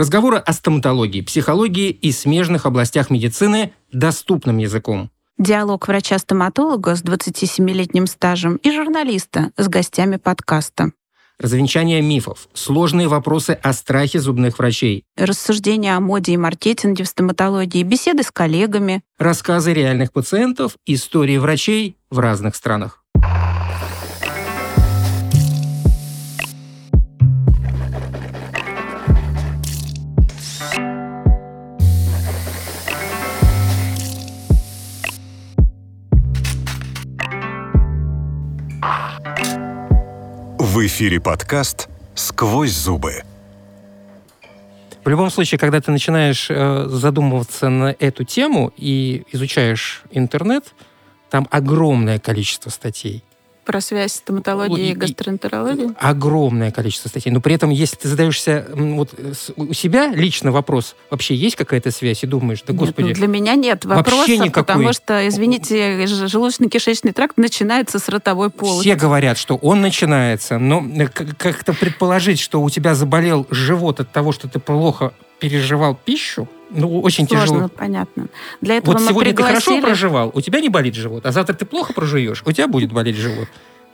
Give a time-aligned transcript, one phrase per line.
[0.00, 5.10] Разговоры о стоматологии, психологии и смежных областях медицины доступным языком.
[5.36, 10.92] Диалог врача-стоматолога с 27-летним стажем и журналиста с гостями подкаста.
[11.38, 15.04] Развенчание мифов, сложные вопросы о страхе зубных врачей.
[15.18, 19.02] Рассуждения о моде и маркетинге в стоматологии, беседы с коллегами.
[19.18, 22.99] Рассказы реальных пациентов, истории врачей в разных странах.
[40.86, 43.22] Эфире подкаст «Сквозь зубы».
[45.04, 50.74] В любом случае, когда ты начинаешь э, задумываться на эту тему и изучаешь интернет,
[51.28, 53.24] там огромное количество статей
[53.70, 55.90] про связь стоматологии и гастроэнтерологии?
[55.96, 57.30] Огромное количество статей.
[57.30, 59.14] Но при этом, если ты задаешься вот
[59.54, 63.06] у себя лично вопрос, вообще есть какая-то связь, и думаешь, да господи...
[63.06, 64.50] Нет, ну для меня нет вопроса, никакой.
[64.50, 68.88] потому что, извините, желудочно-кишечный тракт начинается с ротовой полости.
[68.88, 74.10] Все говорят, что он начинается, но э, как-то предположить, что у тебя заболел живот от
[74.10, 77.68] того, что ты плохо переживал пищу, ну, очень Сложно, тяжело.
[77.68, 78.26] понятно.
[78.60, 79.58] Для этого вот мы сегодня пригласили...
[79.58, 82.68] ты хорошо проживал, у тебя не болит живот, а завтра ты плохо проживешь, у тебя
[82.68, 83.48] будет болеть живот.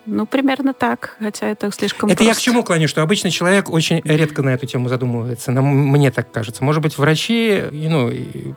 [0.06, 2.30] Ну, примерно так, хотя это слишком Это просто.
[2.30, 5.50] я к чему клоню, что обычный человек очень редко на эту тему задумывается.
[5.52, 6.64] Нам, мне так кажется.
[6.64, 8.10] Может быть, врачи ну,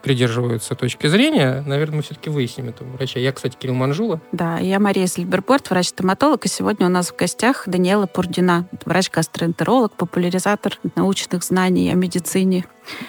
[0.03, 1.63] придерживаются точки зрения.
[1.65, 3.19] Наверное, мы все-таки выясним это у врача.
[3.19, 4.21] Я, кстати, Кирилл Манжула.
[4.31, 10.77] Да, я Мария Зельберборд, врач-стоматолог, и сегодня у нас в гостях Даниэла Пурдина, врач-гастроэнтеролог, популяризатор
[10.95, 12.65] научных знаний о медицине.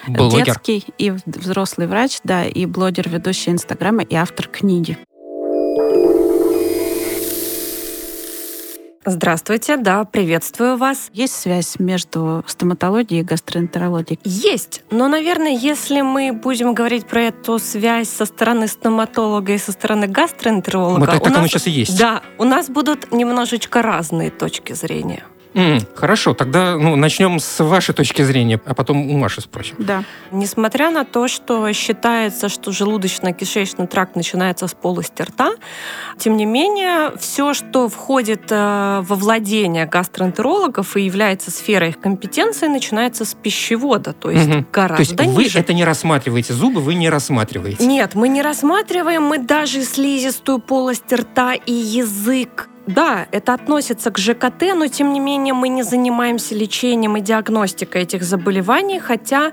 [0.07, 0.45] Блогер.
[0.45, 4.97] Детский и взрослый врач, да, и блогер, ведущий Инстаграма и автор книги.
[9.03, 11.09] Здравствуйте, да, приветствую вас.
[11.11, 14.19] Есть связь между стоматологией и гастроэнтерологией?
[14.23, 19.71] Есть, но, наверное, если мы будем говорить про эту связь со стороны стоматолога и со
[19.71, 20.99] стороны гастроэнтеролога...
[20.99, 21.97] Вот так, так нас, оно сейчас и есть.
[21.97, 25.23] Да, у нас будут немножечко разные точки зрения.
[25.53, 29.75] Mm, хорошо, тогда ну, начнем с вашей точки зрения, а потом у Маши спросим.
[29.79, 30.03] Да.
[30.31, 35.51] Несмотря на то, что считается, что желудочно-кишечный тракт начинается с полости рта,
[36.17, 42.67] тем не менее, все, что входит э, во владение гастроэнтерологов и является сферой их компетенции,
[42.67, 44.65] начинается с пищевода, то есть угу.
[44.71, 45.57] гораздо то есть ниже.
[45.57, 47.85] Вы это не рассматриваете, зубы вы не рассматриваете?
[47.85, 54.17] Нет, мы не рассматриваем, мы даже слизистую полость рта и язык да, это относится к
[54.17, 59.51] ЖКТ, но тем не менее мы не занимаемся лечением и диагностикой этих заболеваний, хотя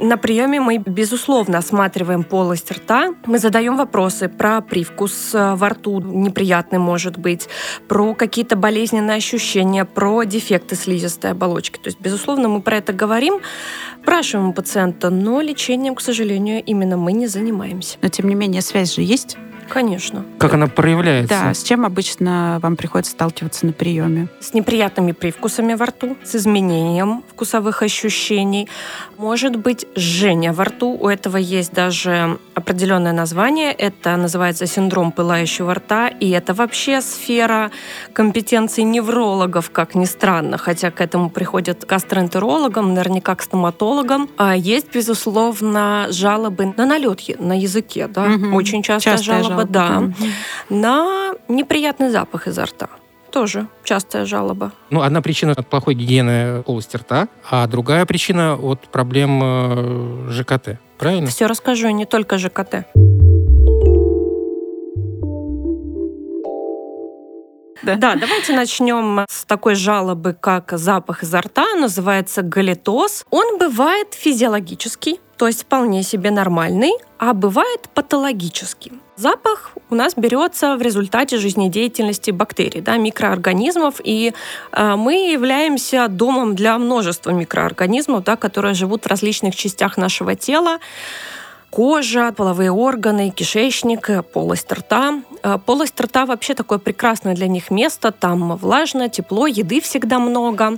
[0.00, 3.14] на приеме мы, безусловно, осматриваем полость рта.
[3.26, 7.48] Мы задаем вопросы про привкус э, во рту, неприятный может быть,
[7.86, 11.78] про какие-то болезненные ощущения, про дефекты слизистой оболочки.
[11.78, 13.40] То есть, безусловно, мы про это говорим,
[14.02, 17.98] спрашиваем у пациента, но лечением, к сожалению, именно мы не занимаемся.
[18.00, 19.36] Но, тем не менее, связь же есть?
[19.70, 20.24] Конечно.
[20.38, 21.28] Как она проявляется?
[21.28, 24.26] Да, с чем обычно вам приходится сталкиваться на приеме?
[24.40, 28.68] С неприятными привкусами во рту, с изменением вкусовых ощущений.
[29.16, 30.98] Может быть, жжение во рту.
[31.00, 33.72] У этого есть даже определенное название.
[33.72, 36.08] Это называется синдром пылающего рта.
[36.08, 37.70] И это вообще сфера
[38.12, 40.58] компетенции неврологов, как ни странно.
[40.58, 44.28] Хотя к этому приходят гастроэнтерологам, наверняка к стоматологам.
[44.36, 48.08] А есть, безусловно, жалобы на налет на языке.
[48.08, 48.24] Да?
[48.24, 48.56] Угу.
[48.56, 49.98] Очень часто Частая жалоба, жалоба да.
[49.98, 50.80] Угу.
[50.80, 52.88] На неприятный запах изо рта
[53.30, 54.72] тоже частая жалоба.
[54.90, 60.78] Ну, одна причина от плохой гигиены полости рта, а другая причина от проблем э, ЖКТ.
[60.98, 61.28] Правильно?
[61.28, 62.86] Все расскажу, не только ЖКТ.
[67.82, 67.94] Да.
[67.96, 73.24] да, давайте начнем с такой жалобы, как запах изо рта, называется галитоз.
[73.30, 78.92] Он бывает физиологический, то есть вполне себе нормальный, а бывает патологический.
[79.16, 84.34] Запах у нас берется в результате жизнедеятельности бактерий, да, микроорганизмов, и
[84.72, 90.78] э, мы являемся домом для множества микроорганизмов, да, которые живут в различных частях нашего тела
[91.70, 95.22] кожа, половые органы, кишечник, полость рта.
[95.42, 98.12] Э, полость рта вообще такое прекрасное для них место.
[98.12, 100.76] Там влажно, тепло, еды всегда много.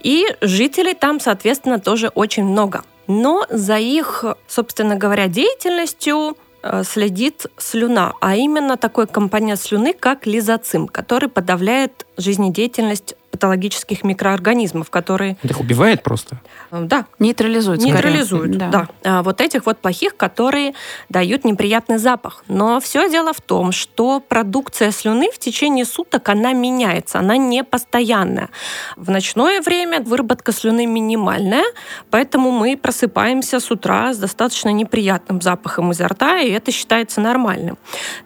[0.00, 2.82] И жителей там, соответственно, тоже очень много.
[3.10, 10.26] Но за их, собственно говоря, деятельностью э, следит слюна, а именно такой компонент слюны, как
[10.26, 15.38] лизоцим, который подавляет жизнедеятельность патологических микроорганизмов, которые...
[15.42, 16.36] Это их убивает просто?
[16.70, 17.06] Да.
[17.18, 17.80] Нейтрализует.
[17.80, 18.68] Нейтрализует, да.
[18.68, 18.88] да.
[19.02, 20.74] А вот этих вот плохих, которые
[21.08, 22.44] дают неприятный запах.
[22.48, 27.64] Но все дело в том, что продукция слюны в течение суток, она меняется, она не
[27.64, 28.50] постоянная.
[28.96, 31.64] В ночное время выработка слюны минимальная,
[32.10, 37.78] поэтому мы просыпаемся с утра с достаточно неприятным запахом изо рта, и это считается нормальным.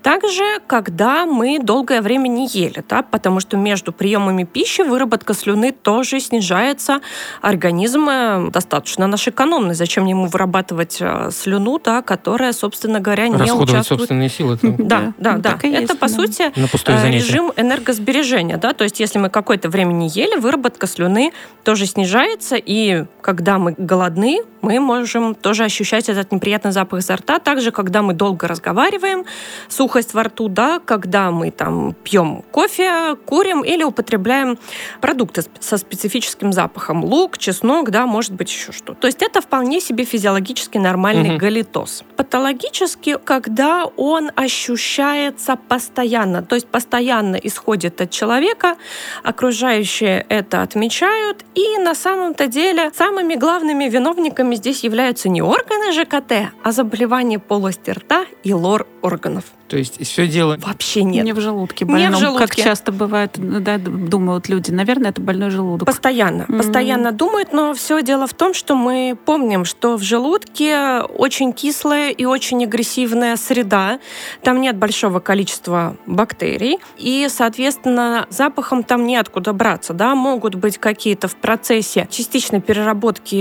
[0.03, 5.04] Также, когда мы долгое время не ели, да, потому что между приемами пищи выработка
[5.35, 7.01] слюны тоже снижается.
[7.43, 9.75] Организм э, достаточно наш экономный.
[9.75, 14.01] Зачем ему вырабатывать э, слюну, да, которая, собственно говоря, не Расходовать участвует...
[14.01, 14.59] собственные силы.
[14.63, 15.59] Да, да, да.
[15.63, 18.57] Это, по сути, э, режим энергосбережения.
[18.57, 18.73] Да?
[18.73, 23.75] То есть, если мы какое-то время не ели, выработка слюны тоже снижается, и когда мы
[23.77, 27.39] голодны, мы можем тоже ощущать этот неприятный запах изо рта.
[27.39, 29.27] Также, когда мы долго разговариваем,
[29.69, 34.59] сухость во рту, да, когда мы там пьем кофе, курим или употребляем
[35.03, 37.05] продукты со специфическим запахом.
[37.05, 38.95] Лук, чеснок, да, может быть еще что.
[38.95, 41.39] То есть это вполне себе физиологически нормальный угу.
[41.39, 42.03] галитоз.
[42.17, 48.77] Патологически, когда он ощущается постоянно, то есть постоянно исходит от человека,
[49.23, 56.53] окружающие это отмечают, и на самом-то деле самыми главными виновниками здесь являются не органы ЖКТ,
[56.63, 59.45] а заболевания полости рта и лор органов.
[59.69, 60.57] То есть все дело...
[60.61, 61.25] Вообще нет.
[61.25, 62.47] Не в желудке больном, не в желудке.
[62.47, 64.71] как часто бывает, да, думают люди.
[64.71, 65.87] Наверное, это больной желудок.
[65.87, 66.43] Постоянно.
[66.43, 66.57] Mm-hmm.
[66.57, 72.11] Постоянно думают, но все дело в том, что мы помним, что в желудке очень кислая
[72.11, 74.01] и очень агрессивная среда.
[74.43, 76.79] Там нет большого количества бактерий.
[76.99, 79.93] И, соответственно, запахом там неоткуда браться.
[79.93, 80.15] Да?
[80.15, 83.35] Могут быть какие-то в процессе частичной переработки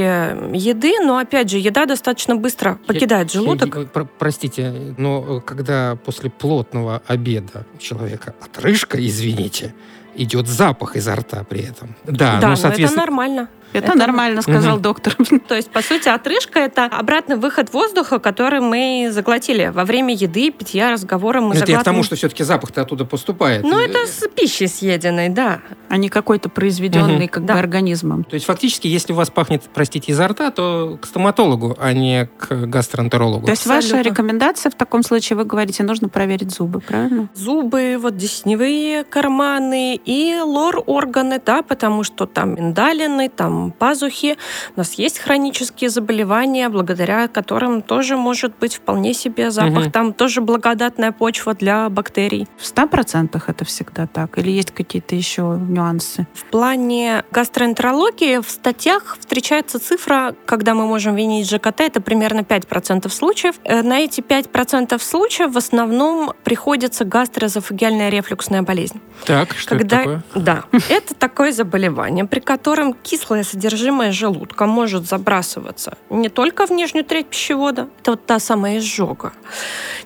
[0.56, 3.76] еды, но, опять же, еда достаточно быстро покидает я, желудок.
[3.76, 9.74] Я, я, простите, но когда после плотного обеда у человека отрыжка, извините,
[10.16, 11.96] идет запах изо рта при этом.
[12.06, 13.02] Да, да но, соответственно...
[13.02, 13.50] это нормально.
[13.74, 14.84] Это, это нормально, сказал угу.
[14.84, 15.16] доктор.
[15.48, 20.52] То есть, по сути, отрыжка– это обратный выход воздуха, который мы заглотили во время еды,
[20.52, 21.42] питья, разговора.
[21.42, 21.78] Мы это заглатываем...
[21.78, 23.64] я к тому, что все-таки запах-то оттуда поступает.
[23.64, 25.62] Ну, это с пищей съеденной, да.
[25.90, 27.34] А не какой-то произведенный угу.
[27.34, 27.54] как да.
[27.54, 28.24] бы организмом.
[28.24, 32.30] То есть, фактически, если у вас пахнет, простите, изо рта, то к стоматологу, а не
[32.38, 33.46] к гастроэнтерологу.
[33.46, 33.98] То есть, Абсолютно.
[33.98, 37.30] ваша рекомендация в таком случае, вы говорите, нужно проверить зубы, правильно?
[37.34, 44.38] Зубы, вот десневые карманы и лор-органы, да, потому что там миндалины, там пазухи.
[44.76, 49.86] У нас есть хронические заболевания, благодаря которым тоже может быть вполне себе запах.
[49.86, 49.92] Угу.
[49.92, 52.48] Там тоже благодатная почва для бактерий.
[52.58, 54.38] В 100% это всегда так?
[54.38, 56.28] Или есть какие-то еще нюансы?
[56.34, 63.10] В плане гастроэнтерологии в статьях встречается цифра, когда мы можем винить ЖКТ, это примерно 5%
[63.10, 63.56] случаев.
[63.64, 69.00] Э, на эти 5% случаев в основном приходится гастроэзофагиальная рефлюксная болезнь.
[69.26, 70.02] Так, что когда...
[70.02, 70.44] это такое?
[70.44, 77.06] Да, это такое заболевание, при котором кислое содержимое желудка может забрасываться не только в нижнюю
[77.06, 79.34] треть пищевода, это вот та самая изжога,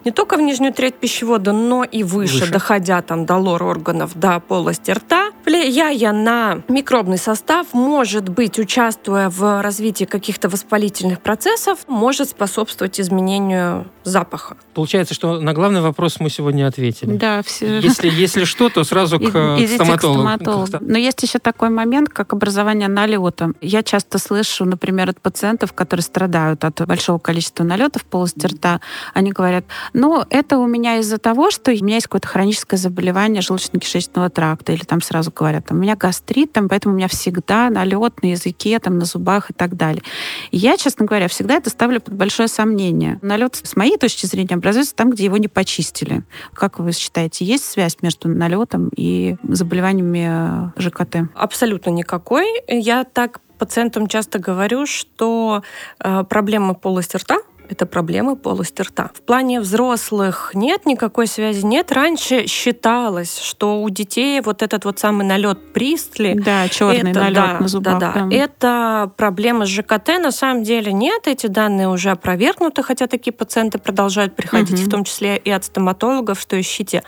[0.04, 2.52] не только в нижнюю треть пищевода, но и выше, выше.
[2.52, 9.30] доходя там до лор органов, до полости рта, влияя на микробный состав, может быть, участвуя
[9.30, 14.58] в развитии каких-то воспалительных процессов, может способствовать изменению запаха.
[14.74, 17.16] Получается, что на главный вопрос мы сегодня ответили.
[17.18, 17.80] Да, все.
[17.80, 20.20] Если, если что, то сразу к, Идите стоматологу.
[20.20, 20.78] К стоматологу.
[20.82, 23.58] Но есть еще такой момент, как образование налета налета.
[23.62, 28.82] Я часто слышу, например, от пациентов, которые страдают от большого количества налетов в полости рта,
[29.14, 33.42] они говорят, ну, это у меня из-за того, что у меня есть какое-то хроническое заболевание
[33.42, 37.70] желудочно-кишечного тракта, или там сразу говорят, там, у меня гастрит, там, поэтому у меня всегда
[37.70, 40.04] налет на языке, там, на зубах и так далее.
[40.52, 43.20] И я, честно говоря, всегда это ставлю под большое сомнение.
[43.22, 46.24] Налет, с моей точки зрения, образуется там, где его не почистили.
[46.54, 51.30] Как вы считаете, есть связь между налетом и заболеваниями э, ЖКТ?
[51.36, 52.46] Абсолютно никакой.
[52.68, 53.27] Я так
[53.58, 55.64] пациентам часто говорю, что
[56.00, 57.38] э, проблема полости рта
[57.70, 59.12] это проблемы полости рта.
[59.14, 61.92] В плане взрослых нет никакой связи, нет.
[61.92, 66.34] Раньше считалось, что у детей вот этот вот самый налет пристли.
[66.34, 68.00] Да, черный это, налет да, на зубах.
[68.00, 68.36] Да, да.
[68.36, 70.20] Это проблема с ЖКТ.
[70.20, 74.88] На самом деле нет, эти данные уже опровергнуты, хотя такие пациенты продолжают приходить, угу.
[74.88, 77.04] в том числе и от стоматологов, что ищите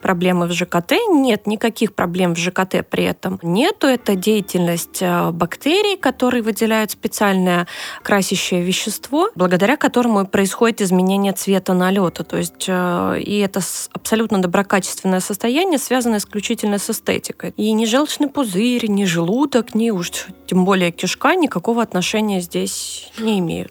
[0.00, 0.92] проблемы в ЖКТ.
[1.10, 3.38] Нет никаких проблем в ЖКТ при этом.
[3.42, 3.86] Нету.
[3.86, 7.66] Это деятельность э, бактерий, которые выделяют специальное
[8.02, 12.24] красящее вещество, благодаря которому которому происходит изменение цвета налета.
[12.24, 13.60] То есть э, и это
[13.92, 17.54] абсолютно доброкачественное состояние связано исключительно с эстетикой.
[17.56, 20.10] И ни желчный пузырь, ни желудок, ни уж
[20.46, 23.70] тем более кишка никакого отношения здесь не имеют.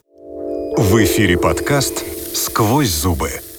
[0.78, 3.51] В эфире подкаст «Сквозь зубы».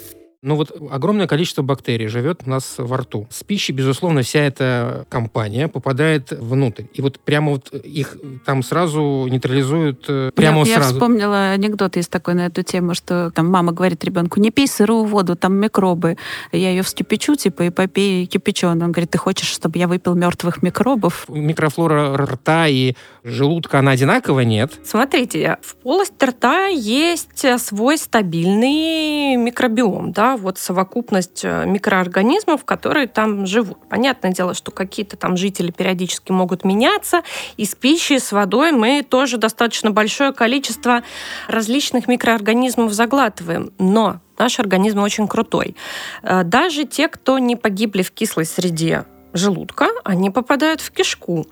[0.44, 3.28] Ну вот огромное количество бактерий живет у нас во рту.
[3.30, 6.84] С пищей, безусловно, вся эта компания попадает внутрь.
[6.94, 10.88] И вот прямо вот их там сразу нейтрализуют э, прямо я, сразу.
[10.88, 14.66] Я вспомнила анекдот есть такой на эту тему, что там мама говорит ребенку, не пей
[14.66, 16.16] сырую воду, там микробы.
[16.50, 18.86] Я ее вскипячу, типа, и попей кипяченую.
[18.86, 21.26] Он говорит, ты хочешь, чтобы я выпил мертвых микробов?
[21.28, 24.44] Микрофлора рта и желудка, она одинаковая?
[24.44, 24.72] Нет.
[24.84, 33.46] Смотрите, в полости рта есть свой стабильный микробиом, да, вот совокупность э, микроорганизмов, которые там
[33.46, 33.78] живут.
[33.88, 37.22] Понятное дело, что какие-то там жители периодически могут меняться,
[37.56, 41.02] и с пищей, с водой мы тоже достаточно большое количество
[41.48, 43.72] различных микроорганизмов заглатываем.
[43.78, 45.76] Но наш организм очень крутой.
[46.22, 51.46] Э, даже те, кто не погибли в кислой среде, желудка, они попадают в кишку.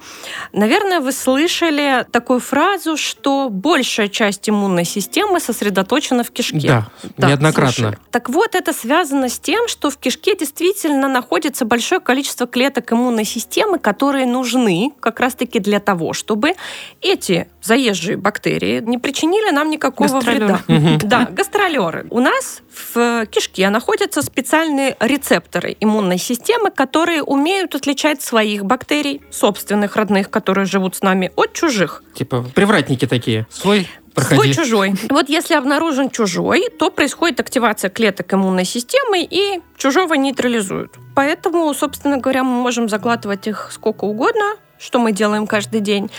[0.53, 6.61] Наверное, вы слышали такую фразу, что большая часть иммунной системы сосредоточена в кишке.
[6.61, 7.73] Да, да неоднократно.
[7.73, 7.99] Слушали.
[8.11, 13.25] Так вот, это связано с тем, что в кишке действительно находится большое количество клеток иммунной
[13.25, 16.55] системы, которые нужны как раз-таки для того, чтобы
[17.01, 20.61] эти заезжие бактерии не причинили нам никакого вреда.
[21.11, 22.07] Да, гастролеры.
[22.11, 22.63] У нас
[22.95, 30.67] в кишке находятся специальные рецепторы иммунной системы, которые умеют отличать своих бактерий, собственных родных, которые
[30.67, 32.03] живут с нами, от чужих.
[32.15, 33.47] Типа привратники такие.
[33.51, 34.53] Свой Проходи.
[34.53, 34.95] Свой чужой.
[35.09, 40.97] Вот если обнаружен чужой, то происходит активация клеток иммунной системы и чужого нейтрализуют.
[41.15, 46.11] Поэтому, собственно говоря, мы можем заглатывать их сколько угодно, что мы делаем каждый день.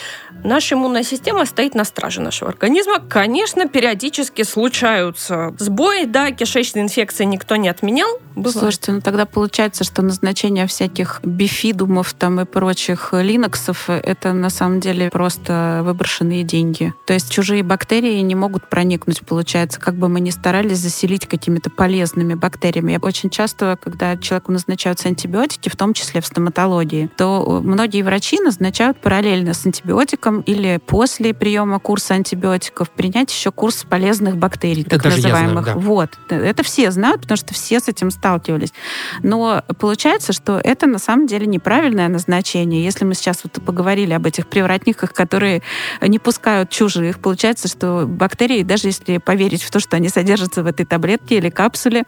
[0.44, 3.00] Наша иммунная система стоит на страже нашего организма.
[3.00, 8.20] Конечно, периодически случаются сбои, да, кишечные инфекции никто не отменял.
[8.36, 8.58] Бывает.
[8.58, 14.80] Слушайте, ну тогда получается, что назначение всяких бифидумов там и прочих линоксов это на самом
[14.80, 16.94] деле просто выброшенные деньги.
[17.06, 21.70] То есть чужие бактерии не могут проникнуть, получается, как бы мы ни старались заселить какими-то
[21.70, 23.00] полезными бактериями.
[23.02, 29.00] Очень часто, когда человеку назначаются антибиотики, в том числе в стоматологии, то многие врачи назначают
[29.00, 35.10] параллельно с антибиотиком или после приема курса антибиотиков принять еще курс полезных бактерий, так это
[35.10, 35.64] называемых.
[35.64, 35.86] Знаю, да.
[35.86, 36.10] Вот.
[36.30, 38.74] Это все знают, потому что все с этим сталкивались.
[39.24, 42.84] Но получается, что это на самом деле неправильное назначение.
[42.84, 45.62] Если мы сейчас вот поговорили об этих привратниках, которые
[46.02, 50.68] не пускают чужих, получается, что бактерии, даже если поверить в то, что они содержатся в
[50.68, 52.04] этой таблетке или капсуле,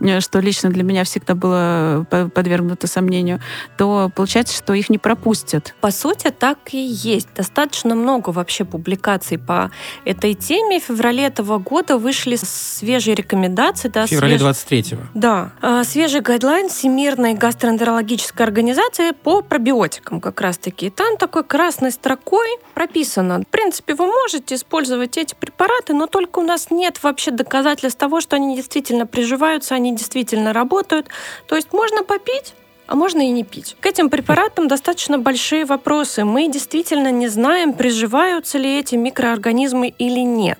[0.00, 3.40] э, что лично для меня всегда было подвергнуто сомнению,
[3.78, 5.74] то получается, что их не пропустят.
[5.86, 7.28] По сути, так и есть.
[7.36, 9.70] Достаточно много вообще публикаций по
[10.04, 10.80] этой теме.
[10.80, 13.86] В феврале этого года вышли свежие рекомендации.
[13.86, 14.50] Да, в феврале свеж...
[14.50, 15.02] 23-го.
[15.14, 15.52] Да.
[15.62, 20.86] А, свежий гайдлайн Всемирной гастроэнтерологической организации по пробиотикам как раз-таки.
[20.86, 23.42] И там такой красной строкой прописано.
[23.42, 28.20] В принципе, вы можете использовать эти препараты, но только у нас нет вообще доказательств того,
[28.20, 31.06] что они действительно приживаются, они действительно работают.
[31.46, 32.54] То есть можно попить,
[32.86, 33.76] а можно и не пить.
[33.80, 36.24] К этим препаратам достаточно большие вопросы.
[36.24, 40.58] Мы действительно не знаем, приживаются ли эти микроорганизмы или нет.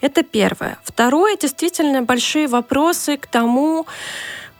[0.00, 0.78] Это первое.
[0.84, 3.86] Второе, действительно большие вопросы к тому,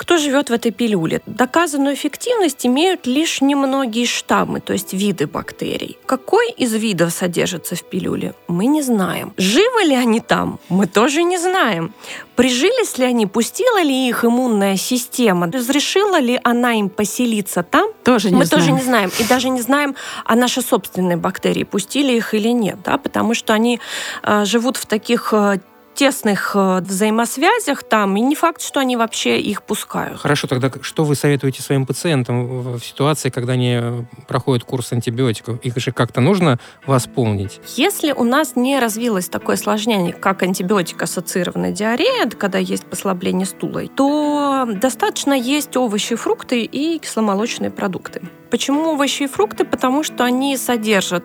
[0.03, 1.21] кто живет в этой пилюле.
[1.27, 5.97] Доказанную эффективность имеют лишь немногие штаммы, то есть виды бактерий.
[6.07, 9.33] Какой из видов содержится в пилюле, мы не знаем.
[9.37, 11.95] Живы ли они там, мы тоже не знаем.
[12.35, 18.31] Прижились ли они, пустила ли их иммунная система, разрешила ли она им поселиться там, тоже
[18.31, 18.61] не мы знаем.
[18.61, 19.11] тоже не знаем.
[19.21, 19.95] И даже не знаем,
[20.25, 23.79] а наши собственные бактерии пустили их или нет, да, потому что они
[24.25, 25.61] э, живут в таких э,
[25.95, 30.21] тесных э, взаимосвязях там, и не факт, что они вообще их пускают.
[30.21, 35.61] Хорошо, тогда что вы советуете своим пациентам в ситуации, когда они проходят курс антибиотиков?
[35.61, 37.61] Их же как-то нужно восполнить?
[37.77, 44.67] Если у нас не развилось такое осложнение, как антибиотик-ассоциированная диарея, когда есть послабление стула, то
[44.67, 48.23] достаточно есть овощи, фрукты и кисломолочные продукты.
[48.53, 49.65] Почему овощи и фрукты?
[49.65, 51.25] Потому что они содержат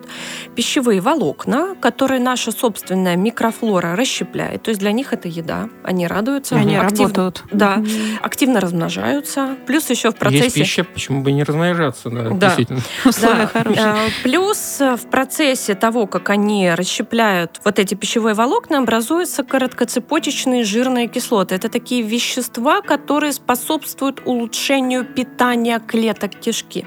[0.54, 4.62] пищевые волокна, которые наша собственная микрофлора расщепляет.
[4.62, 5.68] То есть для них это еда.
[5.84, 6.56] Они радуются.
[6.56, 7.00] Они актив...
[7.00, 7.44] работают.
[7.52, 7.84] Да,
[8.22, 9.56] активно размножаются.
[9.66, 10.44] Плюс еще в процессе...
[10.44, 12.08] Есть пища, почему бы не размножаться?
[12.08, 12.46] Да, да.
[12.46, 12.80] действительно.
[13.20, 13.50] Да.
[13.54, 21.08] Э, плюс в процессе того, как они расщепляют вот эти пищевые волокна, образуются короткоцепочечные жирные
[21.08, 21.56] кислоты.
[21.56, 26.86] Это такие вещества, которые способствуют улучшению питания клеток кишки.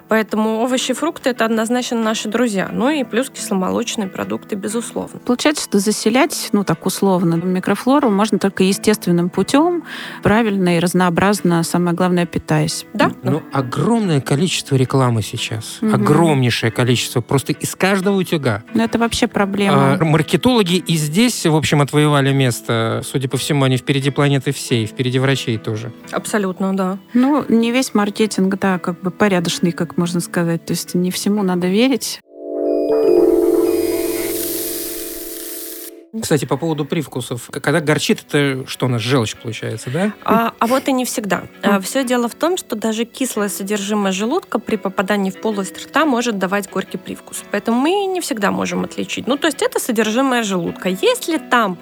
[0.11, 2.69] Поэтому овощи и фрукты это однозначно наши друзья.
[2.69, 5.21] Ну и плюс кисломолочные продукты, безусловно.
[5.21, 9.85] Получается, что заселять, ну так условно, микрофлору можно только естественным путем,
[10.21, 12.85] правильно и разнообразно, самое главное, питаясь.
[12.93, 13.13] Да.
[13.23, 15.77] Ну, огромное количество рекламы сейчас.
[15.81, 15.95] Угу.
[15.95, 17.21] Огромнейшее количество.
[17.21, 18.63] Просто из каждого утюга.
[18.73, 19.93] Ну, это вообще проблема.
[19.93, 23.01] А, маркетологи и здесь, в общем, отвоевали место.
[23.05, 25.93] Судя по всему, они впереди планеты всей, впереди врачей тоже.
[26.11, 26.97] Абсолютно, да.
[27.13, 30.65] Ну, не весь маркетинг, да, как бы порядочный, как можно сказать.
[30.65, 32.21] То есть не всему надо верить.
[36.19, 37.49] Кстати, по поводу привкусов.
[37.51, 40.11] Когда горчит, это что у нас, желчь получается, да?
[40.23, 41.43] А, а вот и не всегда.
[41.61, 46.05] А, все дело в том, что даже кислое содержимое желудка при попадании в полость рта
[46.05, 47.43] может давать горький привкус.
[47.51, 49.27] Поэтому мы не всегда можем отличить.
[49.27, 50.89] Ну, то есть это содержимое желудка.
[50.89, 51.77] Если там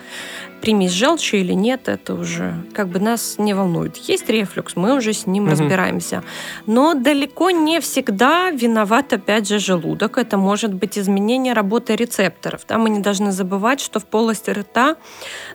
[0.61, 3.97] примесь желчи или нет, это уже как бы нас не волнует.
[3.97, 5.51] Есть рефлюкс, мы уже с ним угу.
[5.51, 6.23] разбираемся.
[6.65, 10.17] Но далеко не всегда виноват, опять же, желудок.
[10.17, 12.61] Это может быть изменение работы рецепторов.
[12.67, 12.77] Да?
[12.77, 14.95] Мы не должны забывать, что в полости рта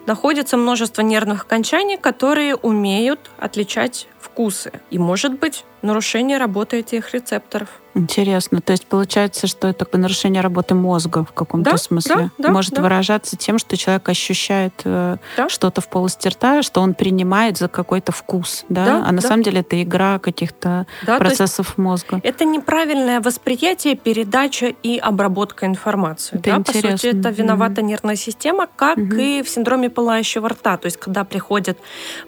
[0.06, 4.72] находится множество нервных окончаний, которые умеют отличать вкусы.
[4.90, 7.68] И может быть нарушение работы этих рецепторов.
[7.94, 8.60] Интересно.
[8.60, 12.74] То есть получается, что это нарушение работы мозга в каком-то да, смысле да, да, может
[12.74, 12.82] да.
[12.82, 15.48] выражаться тем, что человек ощущает э, да.
[15.48, 18.84] что-то в полости рта, что он принимает за какой-то вкус, да?
[18.84, 19.28] да а на да.
[19.28, 22.20] самом деле это игра каких-то да, процессов мозга.
[22.22, 26.38] Это неправильное восприятие, передача и обработка информации.
[26.38, 26.56] Это да?
[26.56, 26.90] интересно.
[26.90, 27.84] По сути, это виновата mm-hmm.
[27.84, 29.40] нервная система, как mm-hmm.
[29.40, 30.76] и в синдроме пылающего рта.
[30.76, 31.78] То есть, когда приходят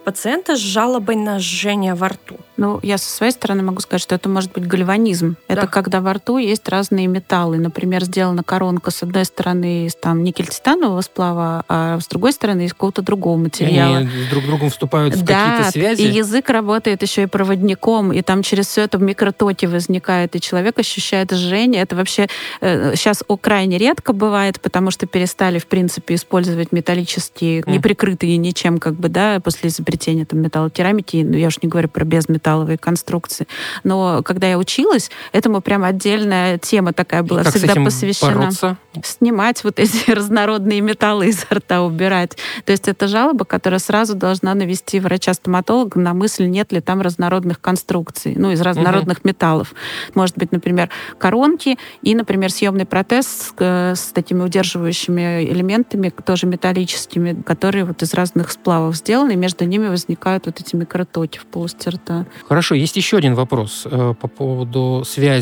[0.05, 2.37] пациенты с жалобой на жжение во рту.
[2.57, 5.37] Ну, я со своей стороны могу сказать, что это может быть гальванизм.
[5.57, 5.63] Да.
[5.63, 7.59] Это когда во рту есть разные металлы.
[7.59, 12.73] Например, сделана коронка с одной стороны из там никель-титанового сплава, а с другой стороны из
[12.73, 13.95] какого-то другого материала.
[13.95, 16.03] И они друг с другом вступают в да, какие-то связи.
[16.03, 20.79] и язык работает еще и проводником, и там через все это микротоки возникает, и человек
[20.79, 21.83] ощущает жжение.
[21.83, 22.29] Это вообще
[22.61, 27.71] э, сейчас о, крайне редко бывает, потому что перестали, в принципе, использовать металлические, mm.
[27.71, 31.89] не прикрытые ничем, как бы, да, после изобретения там металлокерамики, ну, я уж не говорю
[31.89, 33.47] про безметалловые конструкции.
[33.85, 35.11] Но когда я училась,
[35.47, 38.35] этому прям отдельная тема такая была как всегда посвящена.
[38.35, 38.77] Бороться?
[39.05, 42.37] Снимать вот эти разнородные металлы изо рта, убирать.
[42.65, 47.61] То есть это жалоба, которая сразу должна навести врача-стоматолога на мысль, нет ли там разнородных
[47.61, 49.29] конструкций, ну, из разнородных угу.
[49.29, 49.75] металлов.
[50.15, 56.49] Может быть, например, коронки и, например, съемный протез с, э, с такими удерживающими элементами, тоже
[56.49, 61.47] металлическими, которые вот из разных сплавов сделаны, и между ними возникают вот эти микротоки в
[61.47, 62.27] полости рта.
[62.49, 65.36] Хорошо, есть еще один вопрос э, по поводу связи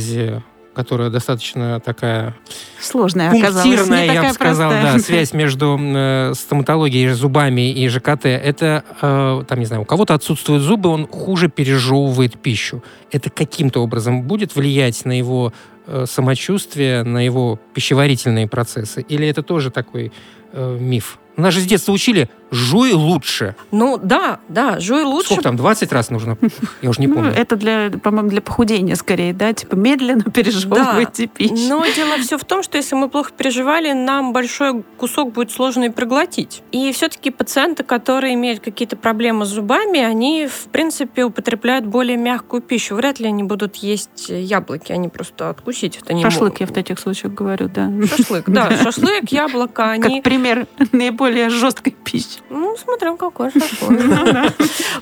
[0.74, 2.34] которая достаточно такая
[2.80, 8.26] сложная пунктирная, я бы сказал, да, связь между э, стоматологией, зубами и ЖКТ.
[8.26, 12.82] Это, э, там, не знаю, у кого-то отсутствуют зубы, он хуже пережевывает пищу.
[13.10, 15.52] Это каким-то образом будет влиять на его
[15.86, 19.02] э, самочувствие, на его пищеварительные процессы?
[19.02, 20.12] Или это тоже такой
[20.52, 21.18] э, миф?
[21.36, 23.56] Нас же с детства учили, жуй лучше.
[23.72, 25.26] Ну, да, да, жуй лучше.
[25.26, 26.38] Сколько там, 20 раз нужно?
[26.80, 27.30] Я уже не помню.
[27.30, 29.52] Ну, это, для, по-моему, для похудения скорее, да?
[29.52, 31.32] Типа медленно пережевывайте да.
[31.34, 31.68] пищу.
[31.68, 35.84] Но дело все в том, что если мы плохо переживали, нам большой кусок будет сложно
[35.84, 36.62] и проглотить.
[36.70, 42.62] И все-таки пациенты, которые имеют какие-то проблемы с зубами, они, в принципе, употребляют более мягкую
[42.62, 42.94] пищу.
[42.94, 46.60] Вряд ли они будут есть яблоки, они просто откусить это не Шашлык, могут.
[46.60, 47.90] я в таких случаях говорю, да.
[48.06, 48.76] Шашлык, да.
[48.82, 50.02] Шашлык, яблоко, они...
[50.02, 52.40] Как пример наиболее жесткой пищи.
[52.50, 54.52] Ну, смотря какой шашлык.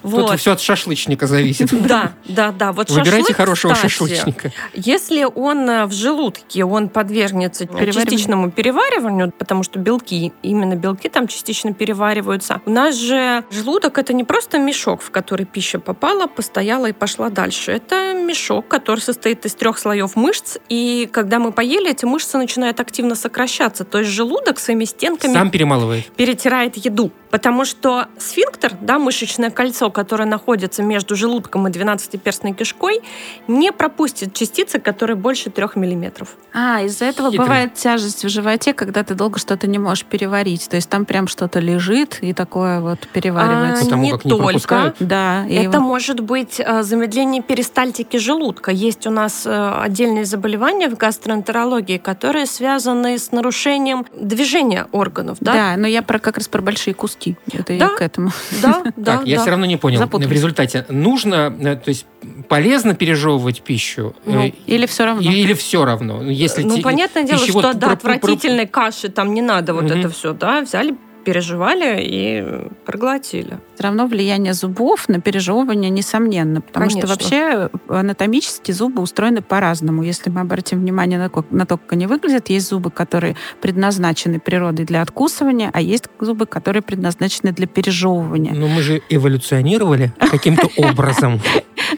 [0.02, 1.70] Тут все от шашлычника зависит.
[1.86, 2.72] Да, да, да.
[2.72, 4.52] Вот Выбирайте хорошего шашлычника.
[4.74, 11.28] Если он э, в желудке, он подвергнется частичному перевариванию, потому что белки, именно белки там
[11.28, 12.60] частично перевариваются.
[12.66, 17.30] У нас же желудок это не просто мешок, в который пища попала, постояла и пошла
[17.30, 17.72] дальше.
[17.72, 22.80] Это мешок, который состоит из трех слоев мышц, и когда мы поели, эти мышцы начинают
[22.80, 23.84] активно сокращаться.
[23.84, 26.11] То есть желудок своими стенками Сам перемалывает.
[26.16, 27.10] Перетирает еду.
[27.32, 33.00] Потому что сфинктер, да, мышечное кольцо, которое находится между желудком и двенадцатиперстной кишкой,
[33.48, 36.36] не пропустит частицы, которые больше трех миллиметров.
[36.52, 37.46] А, из-за этого Хитрый.
[37.46, 40.68] бывает тяжесть в животе, когда ты долго что-то не можешь переварить.
[40.68, 43.80] То есть там прям что-то лежит и такое вот переваривается.
[43.80, 44.44] А, Потому не как не только.
[44.44, 44.96] пропускают?
[44.98, 45.46] Да.
[45.46, 48.70] и Это вот- может быть э, замедление перистальтики желудка.
[48.72, 55.38] Есть у нас э, отдельные заболевания в гастроэнтерологии, которые связаны с нарушением движения органов.
[55.40, 57.21] Да, Да, но я про как раз про большие куски.
[57.52, 57.74] Это Да.
[57.74, 58.30] я к этому.
[58.62, 59.16] да, да.
[59.18, 59.42] Так, я да.
[59.42, 59.98] все равно не понял.
[59.98, 60.28] Запутались.
[60.28, 62.06] В результате нужно, э, то есть
[62.48, 64.14] полезно пережевывать пищу?
[64.26, 65.22] э, Ну, Или все равно.
[65.22, 66.22] Или все равно?
[66.22, 70.00] Если Ну, те- понятное дело, что про- отвратительной каши там не надо вот Мгм.
[70.00, 73.58] это все, да, взяли переживали и проглотили.
[73.74, 77.00] Все равно влияние зубов на пережевывание несомненно, потому Конечно.
[77.00, 80.02] что вообще анатомически зубы устроены по-разному.
[80.02, 84.84] Если мы обратим внимание на, на то, как они выглядят, есть зубы, которые предназначены природой
[84.84, 88.52] для откусывания, а есть зубы, которые предназначены для пережевывания.
[88.54, 91.40] Но мы же эволюционировали каким-то образом.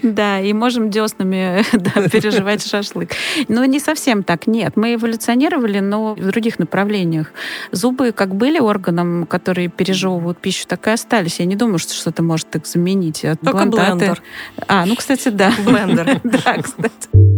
[0.03, 1.63] Да, и можем деснами
[2.11, 3.11] переживать шашлык.
[3.49, 4.77] Но не совсем так, нет.
[4.77, 7.33] Мы эволюционировали, но в других направлениях.
[7.73, 11.40] Зубы как были органом, который пережевывают пищу, так и остались.
[11.40, 13.24] Я не думаю, что что-то может их заменить.
[13.42, 14.22] Только блендер.
[14.68, 15.53] А, ну, кстати, да.
[15.64, 16.20] Блендер.
[16.24, 17.34] Да, кстати.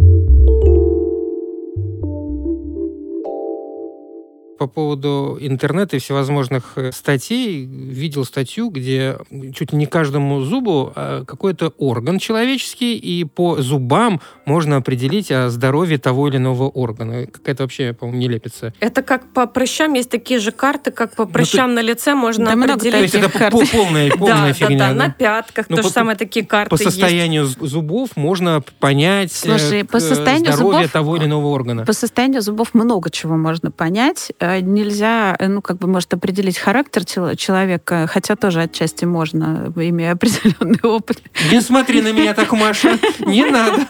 [4.56, 9.18] По поводу интернета и всевозможных э, статей видел статью, где
[9.54, 15.50] чуть ли не каждому зубу а, какой-то орган человеческий, и по зубам можно определить о
[15.50, 17.26] здоровье того или иного органа.
[17.26, 18.72] Какая-то вообще, по-моему, нелепица.
[18.80, 22.14] Это как по прыщам, есть такие же карты, как по ну, прыщам ну, на лице
[22.14, 22.92] можно да определить.
[22.92, 23.54] То есть это карт.
[23.70, 24.78] полная, полная да, фигня.
[24.78, 27.60] Да, да, на пятках Но ну, то же самое такие карты По состоянию есть.
[27.60, 31.84] зубов можно понять Слушай, по состоянию здоровье зубов, того или иного органа.
[31.84, 36.58] По состоянию зубов много чего можно понять Э, нельзя, э, ну, как бы, может, определить
[36.58, 41.22] характер человека, хотя тоже отчасти можно, имея определенный опыт.
[41.50, 43.84] Не смотри на меня так, Маша, не надо.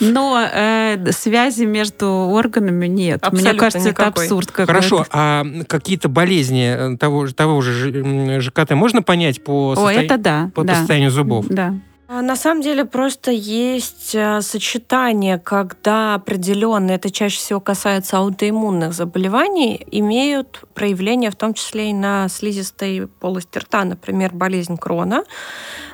[0.00, 3.22] Но э, связи между органами нет.
[3.22, 4.08] Абсолютно Мне кажется, никакой.
[4.10, 4.72] это абсурд какой-то.
[4.72, 10.64] Хорошо, а какие-то болезни того, того же ЖКТ можно понять по, О, это да, по
[10.64, 10.76] да.
[10.76, 11.46] состоянию зубов?
[11.48, 11.74] Да.
[12.06, 18.92] А на самом деле просто есть э, сочетание, когда определенные, это чаще всего касается аутоиммунных
[18.92, 25.24] заболеваний, имеют проявление в том числе и на слизистой полости рта, например, болезнь Крона.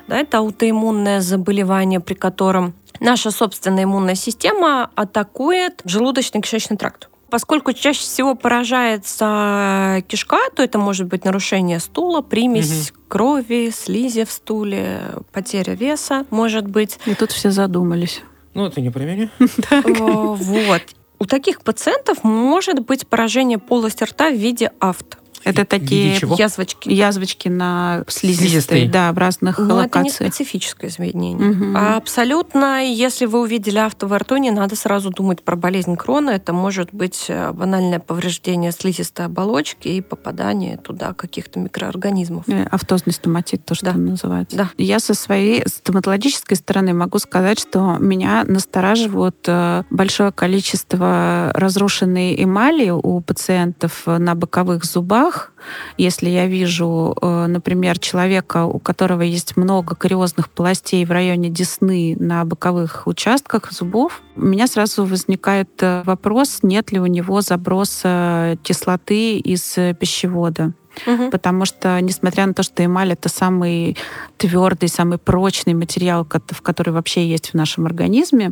[0.07, 7.10] Да, это аутоиммунное заболевание, при котором наша собственная иммунная система атакует желудочно-кишечный тракт.
[7.31, 12.99] Поскольку чаще всего поражается кишка, то это может быть нарушение стула, примесь угу.
[13.07, 14.99] крови, слизи в стуле,
[15.31, 16.99] потеря веса, может быть.
[17.05, 18.21] И тут все задумались.
[18.53, 19.29] Ну, это не про меня.
[19.71, 20.81] Вот.
[21.19, 25.17] У таких пациентов может быть поражение полости рта в виде афт.
[25.43, 26.89] Это такие язвочки.
[26.89, 28.87] Язвочки на слизистой, слизистой.
[28.87, 30.15] да, в разных Но локациях.
[30.15, 31.51] это не специфическое изменение.
[31.51, 31.65] Угу.
[31.75, 36.31] А абсолютно, если вы увидели авто во рту, не надо сразу думать про болезнь крона.
[36.31, 42.47] Это может быть э, банальное повреждение слизистой оболочки и попадание туда каких-то микроорганизмов.
[42.47, 43.93] Э, автозный стоматит, то, что да.
[43.93, 44.57] называется.
[44.57, 44.69] Да.
[44.77, 52.89] Я со своей стоматологической стороны могу сказать, что меня настораживают э, большое количество разрушенной эмали
[52.89, 55.51] у пациентов на боковых зубах, глазах,
[55.97, 62.15] если я вижу, э, например, человека, у которого есть много кариозных полостей в районе десны
[62.19, 68.57] на боковых участках зубов, у меня сразу возникает э, вопрос, нет ли у него заброса
[68.63, 70.73] кислоты из пищевода
[71.05, 71.29] угу.
[71.29, 73.97] потому что, несмотря на то, что эмаль это самый
[74.37, 78.51] твердый, самый прочный материал, в который вообще есть в нашем организме,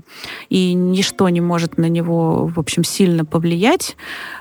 [0.50, 3.96] и ничто не может на него, в общем, сильно повлиять,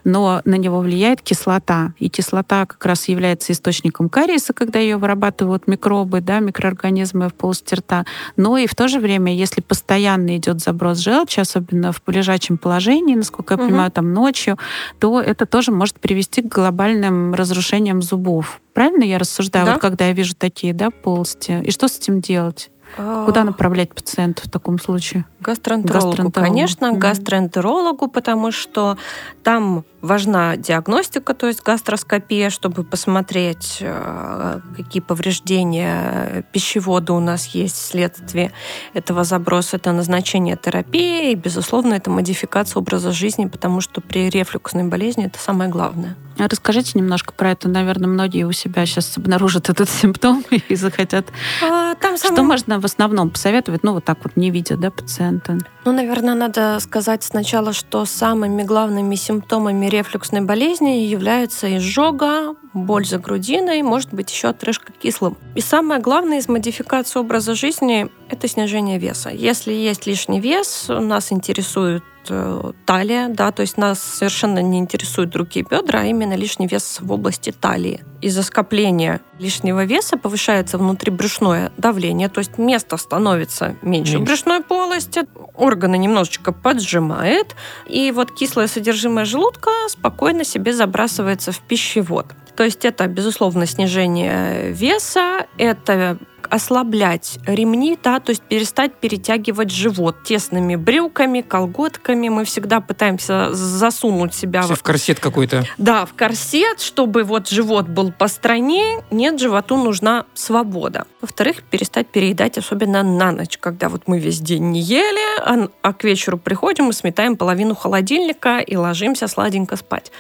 [0.05, 1.95] но на него влияет кислота.
[1.99, 7.75] И кислота как раз является источником кариеса, когда ее вырабатывают микробы, да, микроорганизмы в полости
[7.75, 8.05] рта.
[8.37, 13.15] Но и в то же время, если постоянно идет заброс желчи, особенно в лежачем положении,
[13.15, 13.69] насколько я угу.
[13.69, 14.59] понимаю, там ночью,
[14.99, 18.61] то это тоже может привести к глобальным разрушениям разрушением зубов.
[18.75, 19.73] Правильно я рассуждаю, да?
[19.73, 21.61] вот когда я вижу такие да, полости?
[21.65, 22.71] И что с этим делать?
[22.97, 25.25] Куда направлять пациента в таком случае?
[25.41, 26.51] Гастроэнтерологу, гастроэнтерологу.
[26.51, 26.99] конечно, mm-hmm.
[26.99, 28.99] гастроэнтерологу, потому что
[29.43, 37.77] там важна диагностика, то есть гастроскопия, чтобы посмотреть, э, какие повреждения пищевода у нас есть
[37.77, 38.53] вследствие
[38.95, 39.77] этого заброса.
[39.77, 45.39] Это назначение терапии и, безусловно, это модификация образа жизни, потому что при рефлюксной болезни это
[45.39, 46.17] самое главное.
[46.39, 47.69] А расскажите немножко про это.
[47.69, 51.27] Наверное, многие у себя сейчас обнаружат этот симптом и захотят.
[51.63, 52.35] А, там сам...
[52.35, 55.59] Что можно в основном посоветовать, ну, вот так вот не видя, да, пациента?
[55.85, 63.19] Ну, наверное, надо сказать сначала, что самыми главными симптомами рефлюксной болезни являются изжога, боль за
[63.19, 65.37] грудиной, может быть, еще отрыжка кислым.
[65.55, 69.31] И самое главное из модификации образа жизни– это снижение веса.
[69.31, 75.31] Если есть лишний вес, нас интересует э, талия, да, то есть нас совершенно не интересуют
[75.31, 78.05] другие бедра, а именно лишний вес в области талии.
[78.21, 84.19] Из-за скопления лишнего веса повышается внутрибрюшное давление, то есть место становится меньше, меньше.
[84.19, 85.23] в брюшной полости,
[85.55, 87.55] органы немножечко поджимает,
[87.87, 92.27] и вот кислое содержимое желудка спокойно себе забрасывается в пищевод.
[92.57, 96.19] То есть это, безусловно, снижение веса, это
[96.51, 102.29] ослаблять ремни, да, то есть перестать перетягивать живот тесными брюками, колготками.
[102.29, 105.65] Мы всегда пытаемся засунуть себя в корсет какой-то.
[105.77, 109.03] Да, в корсет, чтобы вот живот был по стране.
[109.11, 111.07] Нет, животу нужна свобода.
[111.21, 115.93] Во-вторых, перестать переедать, особенно на ночь, когда вот мы весь день не ели, а, а
[115.93, 120.11] к вечеру приходим и сметаем половину холодильника и ложимся сладенько спать.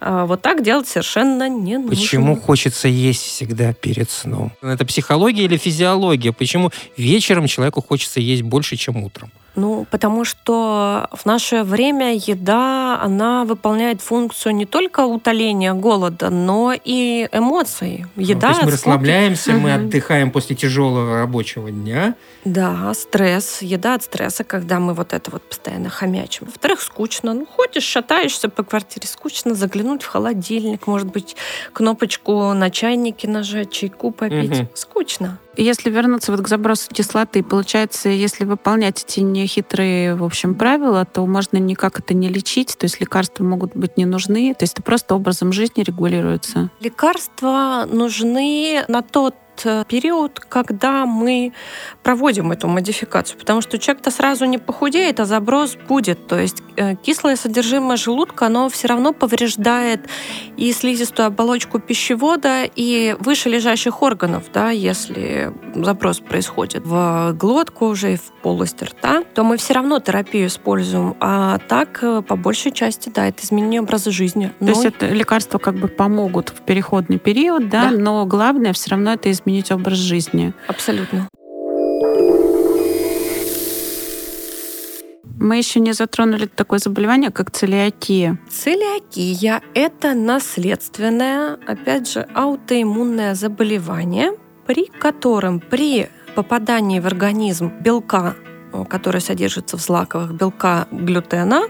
[0.00, 1.90] А вот так делать совершенно не нужно.
[1.90, 4.52] Почему хочется есть всегда перед сном?
[4.62, 6.32] Это психология или физиология?
[6.32, 9.30] Почему вечером человеку хочется есть больше, чем утром?
[9.56, 16.74] Ну, потому что в наше время еда, она выполняет функцию не только утоления голода, но
[16.74, 18.04] и эмоций.
[18.16, 18.48] Еда.
[18.48, 19.60] Ну, то есть мы расслабляемся, угу.
[19.60, 22.14] мы отдыхаем после тяжелого рабочего дня.
[22.44, 26.46] Да, стресс, еда от стресса, когда мы вот это вот постоянно хомячим.
[26.46, 27.32] Во-вторых, скучно.
[27.32, 31.34] Ну, ходишь, шатаешься по квартире, скучно заглянуть в холодильник, может быть,
[31.72, 34.60] кнопочку на чайнике нажать, чайку попить.
[34.60, 34.68] Угу.
[34.74, 35.38] Скучно.
[35.56, 41.24] Если вернуться вот к забросу кислоты, получается, если выполнять эти нехитрые, в общем, правила, то
[41.24, 44.82] можно никак это не лечить, то есть лекарства могут быть не нужны, то есть это
[44.82, 46.70] просто образом жизни регулируется.
[46.80, 51.52] Лекарства нужны на тот Э, период, когда мы
[52.02, 56.26] проводим эту модификацию, потому что человек-то сразу не похудеет, а заброс будет.
[56.26, 60.00] То есть э, кислое содержимое желудка, оно все равно повреждает
[60.56, 68.14] и слизистую оболочку пищевода, и выше лежащих органов, да, если заброс происходит в глотку уже
[68.14, 71.16] и в полость рта, то мы все равно терапию используем.
[71.20, 74.52] А так, э, по большей части, да, это изменение образа жизни.
[74.58, 74.70] То но...
[74.70, 77.96] есть это лекарства как бы помогут в переходный период, да, да.
[77.96, 80.52] но главное все равно это изменение изменить образ жизни.
[80.66, 81.28] Абсолютно.
[85.38, 88.38] Мы еще не затронули такое заболевание, как целиакия.
[88.50, 94.32] Целиакия– это наследственное, опять же, аутоиммунное заболевание,
[94.66, 98.34] при котором при попадании в организм белка
[98.90, 101.62] который содержится в злаковых белка глютена,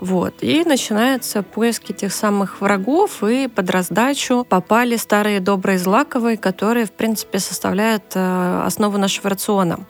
[0.00, 0.34] Вот.
[0.40, 6.92] И начинаются поиски тех самых врагов, и под раздачу попали старые добрые злаковые, которые, в
[6.92, 9.80] принципе, составляют э, основу нашего рациона.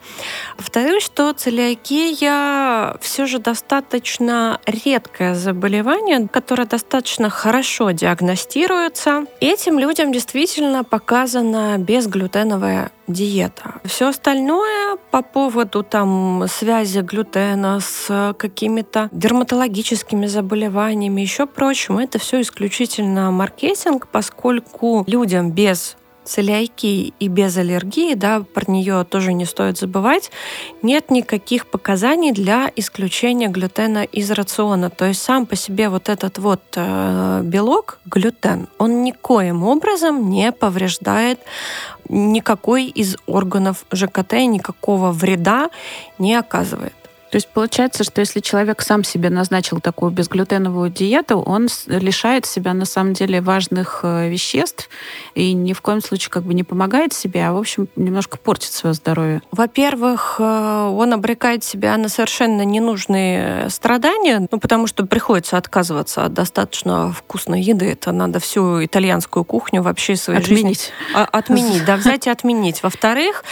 [0.57, 9.25] Второе, что целиакия все же достаточно редкое заболевание, которое достаточно хорошо диагностируется.
[9.39, 13.75] Этим людям действительно показана безглютеновая диета.
[13.85, 22.41] Все остальное по поводу там связи глютена с какими-то дерматологическими заболеваниями, еще прочим, это все
[22.41, 25.95] исключительно маркетинг, поскольку людям без
[26.27, 30.31] целиакии и без аллергии, да, про нее тоже не стоит забывать,
[30.81, 34.89] нет никаких показаний для исключения глютена из рациона.
[34.89, 40.51] То есть сам по себе вот этот вот э, белок, глютен, он никоим образом не
[40.51, 41.39] повреждает
[42.09, 45.69] никакой из органов ЖКТ, никакого вреда
[46.19, 46.93] не оказывает.
[47.29, 52.73] То есть получается, что если человек сам себе назначил такую безглютеновую диету, он лишает себя
[52.73, 54.89] на самом деле важных э, веществ
[55.35, 58.71] и ни в коем случае как бы не помогает себе, а в общем немножко портит
[58.71, 59.41] свое здоровье.
[59.51, 66.33] Во-первых, э, он обрекает себя на совершенно ненужные страдания, ну потому что приходится отказываться от
[66.33, 67.91] достаточно вкусной еды.
[67.91, 70.79] Это надо всю итальянскую кухню вообще своей отменить.
[70.79, 72.83] жизни а, отменить, да, взять и отменить.
[72.83, 73.43] Во-вторых,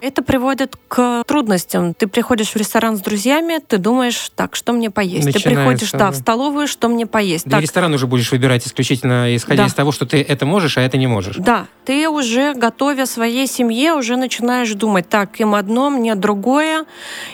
[0.00, 1.94] это приводит к трудностям.
[1.94, 5.24] Ты приходишь в ресторан с друзьями друзьями, ты думаешь, так, что мне поесть?
[5.24, 7.46] Начинается, ты приходишь, да, в столовую, что мне поесть?
[7.46, 9.68] Да, ресторан уже будешь выбирать исключительно исходя да.
[9.68, 11.36] из того, что ты это можешь, а это не можешь.
[11.36, 16.84] Да, ты уже, готовя своей семье, уже начинаешь думать, так, им одно, мне другое.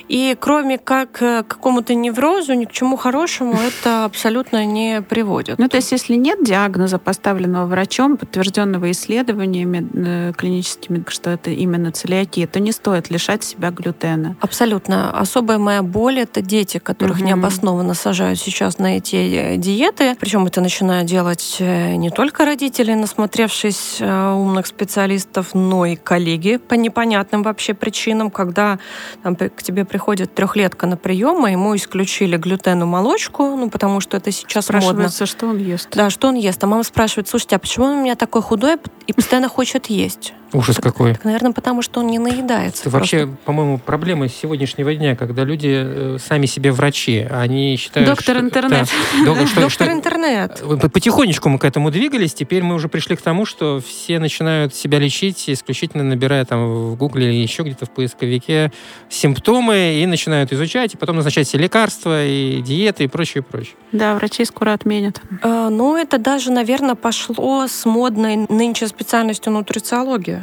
[0.08, 5.58] И кроме как к какому-то неврозу, ни к чему хорошему это абсолютно не приводит.
[5.58, 11.92] Ну, то есть, если нет диагноза, поставленного врачом, подтвержденного исследованиями э, клиническими, что это именно
[11.92, 14.36] целиакия, то не стоит лишать себя глютена.
[14.40, 15.10] Абсолютно.
[15.10, 17.26] Особая моя боль это дети, которых угу.
[17.26, 20.16] необоснованно сажают сейчас на эти э, диеты.
[20.18, 26.57] Причем это начинают делать э, не только родители, насмотревшись э, умных специалистов, но и коллеги
[26.57, 28.79] по непонятным вообще причинам, когда
[29.22, 34.16] там, к тебе приходит трехлетка на прием, а ему исключили глютену молочку, ну потому что
[34.16, 35.09] это сейчас модно.
[35.26, 35.88] что он ест.
[35.92, 36.62] Да, что он ест.
[36.64, 38.76] А мама спрашивает, слушайте, а почему он у меня такой худой
[39.07, 40.35] и постоянно хочет есть?
[40.52, 41.14] Ужас какой.
[41.14, 42.82] Так, наверное, потому что он не наедается.
[42.82, 48.08] Это вообще, по-моему, проблема сегодняшнего дня, когда люди э, сами себе врачи, они считают...
[48.08, 48.88] Доктор что, интернет.
[49.24, 50.62] Да, что, Доктор что, интернет.
[50.92, 54.98] Потихонечку мы к этому двигались, теперь мы уже пришли к тому, что все начинают себя
[54.98, 58.72] лечить, исключительно набирая там в Гугле или еще где-то в поисковике
[59.08, 63.74] симптомы и начинают изучать, и потом назначать себе лекарства и диеты и прочее, прочее.
[63.92, 65.20] Да, врачи скоро отменят.
[65.42, 70.39] А, ну, это даже, наверное, пошло с модной нынче специальностью нутрициология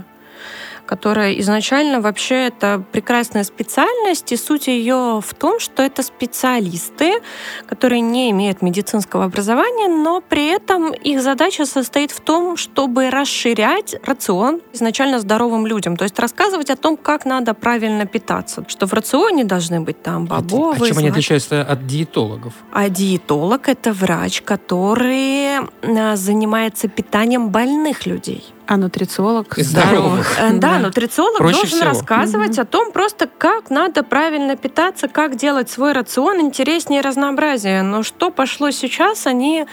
[0.88, 7.21] которая изначально вообще это прекрасная специальность, и суть ее в том, что это специалисты,
[7.67, 13.95] которые не имеют медицинского образования, но при этом их задача состоит в том, чтобы расширять
[14.04, 18.93] рацион изначально здоровым людям, то есть рассказывать о том, как надо правильно питаться, что в
[18.93, 20.82] рационе должны быть там бобовые.
[20.82, 22.54] А чем они отличаются от диетологов?
[22.71, 28.43] А диетолог это врач, который а, занимается питанием больных людей.
[28.67, 30.27] А нутрициолог здоровых.
[30.27, 30.39] здоровых.
[30.39, 31.89] Э, да, нутрициолог Проще должен всего.
[31.89, 32.62] рассказывать mm-hmm.
[32.62, 37.82] о том просто, как надо правильно питаться, как делать свой рацион интереснее и разнообразнее.
[37.82, 39.65] Но что пошло сейчас, они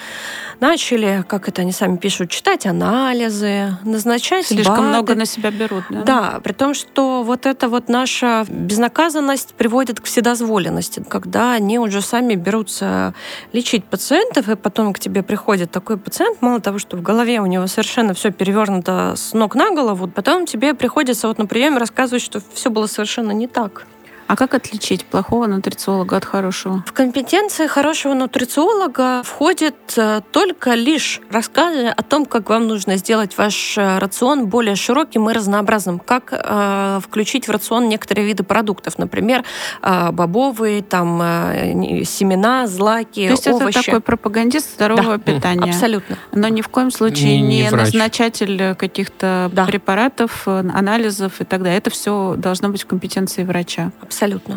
[0.61, 4.88] начали, как это они сами пишут, читать анализы, назначать Слишком БАДы.
[4.88, 6.02] много на себя берут, да?
[6.02, 12.00] Да, при том, что вот эта вот наша безнаказанность приводит к вседозволенности, когда они уже
[12.00, 13.12] сами берутся
[13.52, 17.46] лечить пациентов, и потом к тебе приходит такой пациент, мало того, что в голове у
[17.46, 22.22] него совершенно все перевернуто с ног на голову, потом тебе приходится вот на приеме рассказывать,
[22.22, 23.86] что все было совершенно не так.
[24.26, 26.82] А как отличить плохого нутрициолога от хорошего?
[26.87, 33.37] В компетенции хорошего нутрициолога входит э, только лишь рассказы о том, как вам нужно сделать
[33.37, 38.98] ваш э, рацион более широким и разнообразным, как э, включить в рацион некоторые виды продуктов,
[38.98, 39.44] например,
[39.82, 43.76] э, бобовые, там э, семена, злаки, То есть овощи.
[43.76, 45.70] это такой пропагандист здорового да, питания?
[45.70, 46.16] Абсолютно.
[46.32, 49.66] Но ни в коем случае не, не, не назначатель каких-то да.
[49.66, 51.78] препаратов, анализов и так далее.
[51.78, 53.92] Это все должно быть в компетенции врача.
[54.00, 54.13] Абсолютно.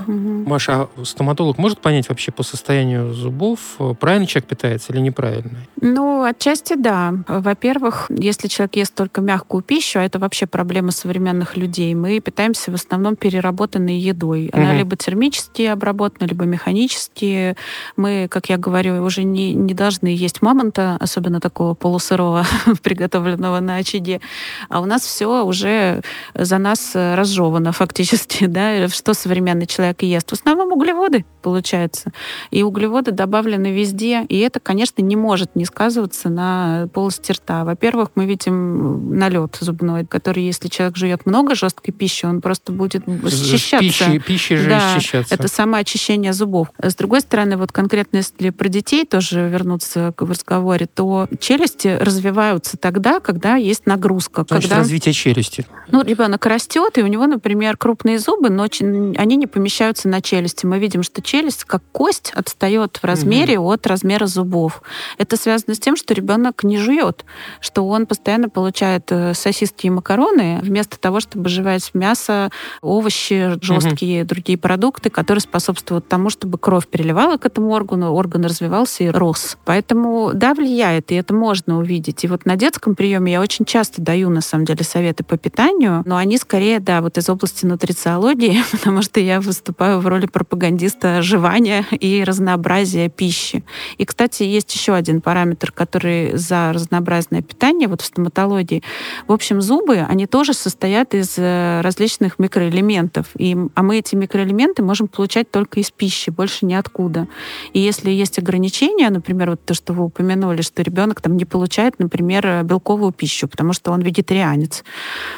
[0.07, 0.49] Угу.
[0.49, 5.57] Маша, а стоматолог может понять вообще по состоянию зубов, э, правильно человек питается или неправильно?
[5.81, 7.13] Ну, отчасти да.
[7.27, 12.71] Во-первых, если человек ест только мягкую пищу, а это вообще проблема современных людей, мы питаемся
[12.71, 14.49] в основном переработанной едой.
[14.53, 14.77] Она угу.
[14.77, 17.55] либо термически обработана, либо механически.
[17.95, 22.45] Мы, как я говорю, уже не, не должны есть мамонта, особенно такого полусырого,
[22.83, 24.21] приготовленного на очаге.
[24.69, 26.01] А у нас все уже
[26.33, 30.29] за нас разжевано фактически, да, что современные современный человек ест?
[30.29, 32.11] В основном углеводы, получается.
[32.51, 34.23] И углеводы добавлены везде.
[34.27, 37.63] И это, конечно, не может не сказываться на полости рта.
[37.63, 43.03] Во-первых, мы видим налет зубной, который, если человек жует много жесткой пищи, он просто будет
[43.29, 43.79] счищаться.
[43.79, 45.33] Пищи, пищи же да, счищаться.
[45.33, 46.67] Это самоочищение зубов.
[46.81, 52.77] С другой стороны, вот конкретно если про детей тоже вернуться к разговоре, то челюсти развиваются
[52.77, 54.45] тогда, когда есть нагрузка.
[54.47, 54.81] Значит, когда...
[54.81, 55.65] развитие челюсти.
[55.89, 60.65] Ну, ребенок растет, и у него, например, крупные зубы, но они не помещаются на челюсти.
[60.65, 63.71] Мы видим, что челюсть, как кость, отстает в размере угу.
[63.71, 64.81] от размера зубов.
[65.17, 67.25] Это связано с тем, что ребенок не жует,
[67.61, 74.21] что он постоянно получает э, сосиски и макароны, вместо того, чтобы жевать мясо, овощи жесткие,
[74.23, 74.29] угу.
[74.29, 79.57] другие продукты, которые способствуют тому, чтобы кровь переливала к этому органу, орган развивался и рос.
[79.65, 82.23] Поэтому, да, влияет, и это можно увидеть.
[82.23, 85.76] И вот на детском приеме я очень часто даю, на самом деле, советы по питанию,
[85.79, 91.21] но они скорее, да, вот из области нутрициологии, потому что я выступаю в роли пропагандиста
[91.21, 93.63] жевания и разнообразия пищи.
[93.97, 98.83] И, кстати, есть еще один параметр, который за разнообразное питание вот в стоматологии.
[99.27, 103.27] В общем, зубы, они тоже состоят из э, различных микроэлементов.
[103.37, 107.27] И, а мы эти микроэлементы можем получать только из пищи, больше ниоткуда.
[107.73, 111.99] И если есть ограничения, например, вот то, что вы упомянули, что ребенок там не получает,
[111.99, 114.83] например, белковую пищу, потому что он вегетарианец,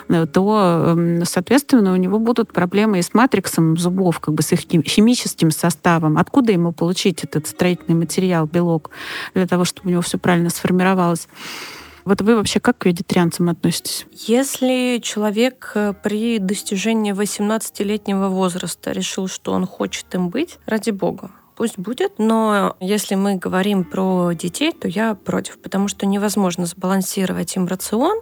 [0.08, 4.52] э, то, эм, соответственно, у него будут проблемы и с матриксом зубов, как бы с
[4.52, 6.18] их химическим составом.
[6.18, 8.92] Откуда ему получить этот строительный материал, белок,
[9.34, 11.28] для того, чтобы у него все правильно сформировалось?
[12.06, 14.08] Вот вы вообще как к вегетарианцам относитесь?
[14.12, 21.32] Если человек э, при достижении 18-летнего возраста решил, что он хочет им быть, ради бога,
[21.60, 22.14] пусть будет.
[22.20, 28.22] Но если мы говорим про детей, то я против, потому что невозможно сбалансировать им рацион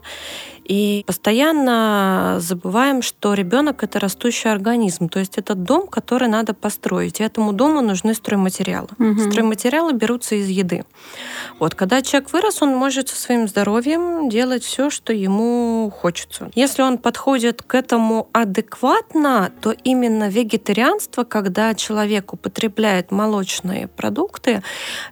[0.68, 7.20] и постоянно забываем, что ребенок это растущий организм, то есть это дом, который надо построить.
[7.20, 8.90] И этому дому нужны стройматериалы.
[9.00, 9.30] Угу.
[9.30, 10.84] Стройматериалы берутся из еды.
[11.60, 16.52] Вот, когда человек вырос, он может со своим здоровьем делать все, что ему хочется.
[16.54, 24.64] Если он подходит к этому адекватно, то именно вегетарианство, когда человек употребляет молочные продукты,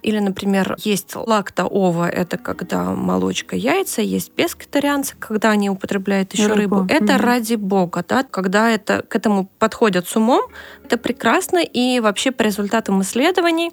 [0.02, 6.46] или, например, есть лакто-ова, это когда молочка, яйца, есть пескетарианцы, когда когда они употребляют еще
[6.46, 6.86] рыбу, рыбу.
[6.88, 7.22] это mm-hmm.
[7.22, 10.42] ради бога, да, когда это к этому подходят с умом,
[10.84, 13.70] это прекрасно, и вообще по результатам исследований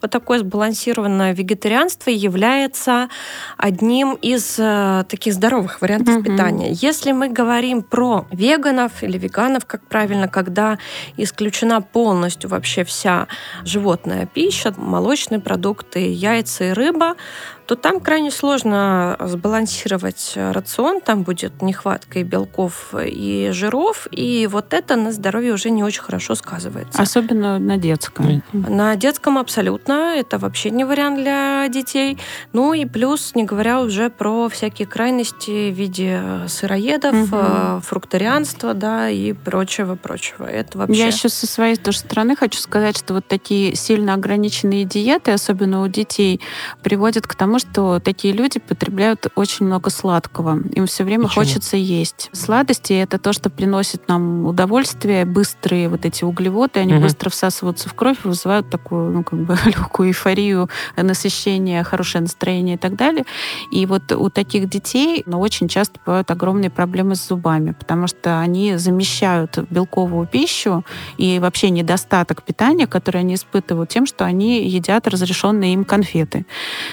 [0.00, 3.08] вот такое сбалансированное вегетарианство является
[3.56, 6.22] одним из э, таких здоровых вариантов mm-hmm.
[6.22, 6.72] питания.
[6.72, 10.78] Если мы говорим про веганов или веганов, как правильно, когда
[11.18, 13.26] исключена полностью вообще вся
[13.64, 13.81] животная
[14.32, 17.16] пища, молочные продукты, яйца и рыба,
[17.66, 24.74] то там крайне сложно сбалансировать рацион, там будет нехватка и белков, и жиров, и вот
[24.74, 27.00] это на здоровье уже не очень хорошо сказывается.
[27.00, 28.42] Особенно на детском.
[28.52, 32.18] На детском абсолютно, это вообще не вариант для детей.
[32.52, 37.80] Ну и плюс, не говоря уже про всякие крайности в виде сыроедов, угу.
[37.82, 40.44] фрукторианства, да, и прочего-прочего.
[40.44, 40.98] Это вообще...
[40.98, 45.82] Я еще со своей тоже стороны хочу сказать, что вот такие сильно ограниченные диеты, особенно
[45.82, 46.40] у детей,
[46.82, 50.60] приводят к тому, что такие люди потребляют очень много сладкого.
[50.74, 51.44] Им все время Почему?
[51.44, 52.30] хочется есть.
[52.32, 57.02] Сладости это то, что приносит нам удовольствие, быстрые вот эти углеводы, они угу.
[57.02, 62.78] быстро всасываются в кровь, вызывают такую, ну, как бы легкую эйфорию, насыщение, хорошее настроение и
[62.78, 63.24] так далее.
[63.70, 68.40] И вот у таких детей ну, очень часто бывают огромные проблемы с зубами, потому что
[68.40, 70.84] они замещают белковую пищу
[71.16, 76.46] и вообще недостаток питания, который они испытывают тем, что они едят разрешенные им конфеты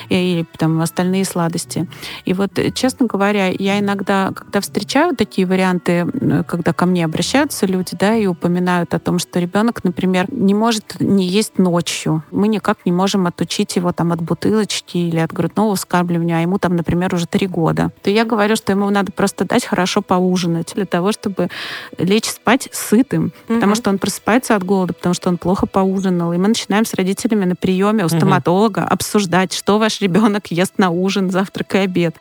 [0.10, 1.88] или там остальные сладости.
[2.26, 6.06] И вот, честно говоря, я иногда, когда встречаю такие варианты,
[6.48, 11.00] когда ко мне обращаются люди, да, и упоминают о том, что ребенок, например, не может
[11.00, 15.76] не есть ночью, мы никак не можем отучить его там от бутылочки или от грудного
[15.76, 19.46] вскармливания, а ему там, например, уже три года, то я говорю, что ему надо просто
[19.46, 21.50] дать хорошо поужинать для того, чтобы
[21.98, 23.56] лечь спать сытым, угу.
[23.56, 26.94] потому что он просыпается от голода, потому что он плохо поужинал, и мы начинаем с
[26.94, 28.88] родителями на приеме у стоматолога угу.
[28.90, 32.16] обсуждать, что ваш ребенок ест на ужин, завтрак и обед.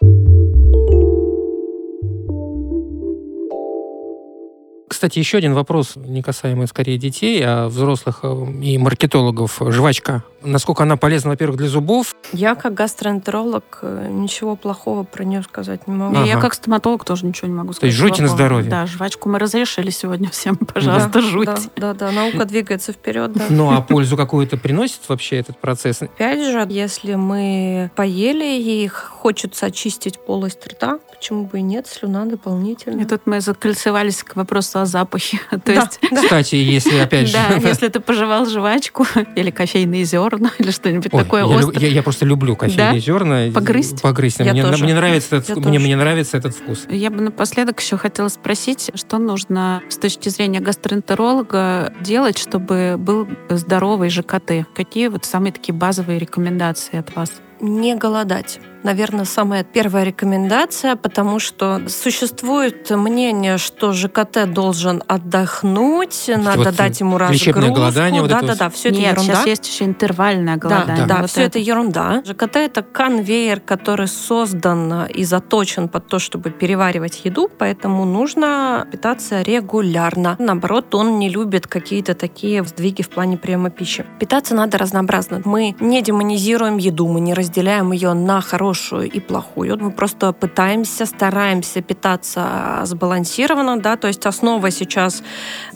[4.98, 9.62] Кстати, еще один вопрос, не касаемый скорее детей, а взрослых э, и маркетологов.
[9.68, 12.14] Жвачка насколько она полезна, во-первых, для зубов.
[12.32, 16.16] Я как гастроэнтеролог э, ничего плохого про нее сказать не могу.
[16.16, 16.26] Ага.
[16.26, 17.80] Я как стоматолог тоже ничего не могу сказать.
[17.80, 18.70] То есть жуйте на здоровье.
[18.70, 21.52] Да, жвачку мы разрешили сегодня всем, пожалуйста, да, жуйте.
[21.76, 23.32] Да, да, да, наука двигается вперед.
[23.32, 23.44] Да.
[23.50, 26.02] Ну, а пользу какую-то приносит вообще этот процесс?
[26.02, 32.26] Опять же, если мы поели и хочется очистить полость рта, почему бы и нет, слюна
[32.26, 33.00] дополнительно.
[33.00, 35.40] И тут мы закольцевались к вопросу о запахе.
[35.50, 35.98] То да, есть...
[36.10, 36.22] да.
[36.22, 37.34] Кстати, если опять же...
[37.34, 41.80] Да, если ты пожевал жвачку или кофейные зерна, или что-нибудь такое я, острое.
[41.80, 42.98] Я, я просто люблю кофейные да?
[42.98, 43.52] зерна.
[43.52, 44.02] Погрызть?
[44.02, 44.40] Погрызть.
[44.40, 44.84] Мне, тоже.
[44.84, 45.78] мне, нравится этот, мне, тоже.
[45.80, 46.86] мне нравится этот вкус.
[46.88, 53.28] Я бы напоследок еще хотела спросить, что нужно с точки зрения гастроэнтеролога делать, чтобы был
[53.50, 54.66] здоровый ЖКТ?
[54.74, 57.32] Какие вот самые такие базовые рекомендации от вас?
[57.60, 66.64] Не голодать наверное, самая первая рекомендация, потому что существует мнение, что ЖКТ должен отдохнуть, надо
[66.64, 67.72] вот дать ему разгрузку.
[67.72, 68.22] голодание.
[68.26, 69.34] Да, вот да, да, все это Нет, ерунда.
[69.34, 71.06] сейчас есть еще интервальное голодание.
[71.06, 71.58] Да, да, вот все это.
[71.58, 72.22] это ерунда.
[72.24, 79.42] ЖКТ это конвейер, который создан и заточен под то, чтобы переваривать еду, поэтому нужно питаться
[79.42, 80.36] регулярно.
[80.38, 84.04] Наоборот, он не любит какие-то такие сдвиги в плане приема пищи.
[84.18, 85.42] Питаться надо разнообразно.
[85.44, 89.78] Мы не демонизируем еду, мы не разделяем ее на хорошую хорошую и плохую.
[89.80, 95.22] Мы просто пытаемся, стараемся питаться сбалансированно, да, то есть основа сейчас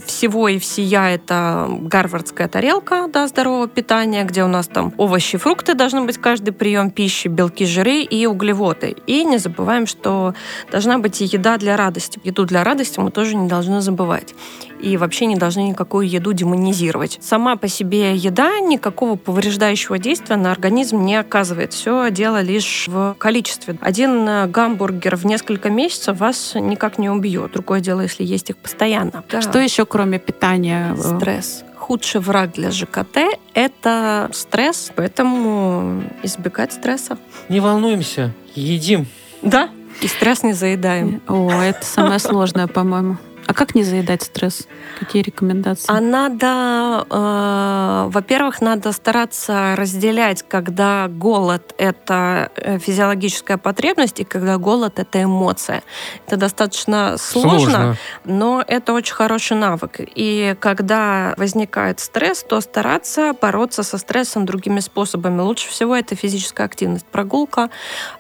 [0.07, 5.74] всего и всея это гарвардская тарелка, да, здорового питания, где у нас там овощи, фрукты
[5.74, 8.95] должны быть каждый прием пищи, белки, жиры и углеводы.
[9.07, 10.34] И не забываем, что
[10.70, 12.20] должна быть и еда для радости.
[12.24, 14.34] Еду для радости мы тоже не должны забывать
[14.83, 17.18] и вообще не должны никакую еду демонизировать.
[17.22, 21.72] Сама по себе еда никакого повреждающего действия на организм не оказывает.
[21.72, 23.76] Все дело лишь в количестве.
[23.80, 27.53] Один э, гамбургер в несколько месяцев вас никак не убьет.
[27.53, 29.24] Другое дело, если есть их постоянно.
[29.30, 29.41] Да.
[29.41, 30.97] Что еще, кроме питания?
[30.97, 33.18] Стресс худший враг для ЖКТ–
[33.55, 37.18] это стресс, поэтому избегать стресса.
[37.49, 39.07] Не волнуемся, едим.
[39.43, 39.68] Да,
[40.01, 41.20] и стресс не заедаем.
[41.26, 43.18] О, это самое сложное, по-моему.
[43.47, 44.66] А как не заедать стресс?
[44.99, 45.86] Какие рекомендации?
[45.88, 54.59] А надо, э, во-первых, надо стараться разделять, когда голод— это э, физиологическая потребность, и когда
[54.59, 55.82] голод— это эмоция.
[56.26, 59.97] Это достаточно сложно, сложно, но это очень хороший навык.
[59.99, 65.40] И когда возникает стресс, то стараться бороться со стрессом другими способами.
[65.40, 67.07] Лучше всего это физическая активность.
[67.07, 67.70] Прогулка,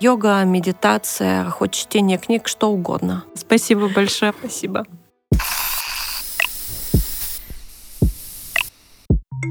[0.00, 3.24] йога, медитация, хоть чтение книг, что угодно.
[3.34, 4.34] Спасибо большое.
[4.38, 4.84] Спасибо.
[9.44, 9.50] Вы